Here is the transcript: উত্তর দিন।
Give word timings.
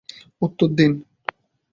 উত্তর 0.41 0.69
দিন। 0.71 0.91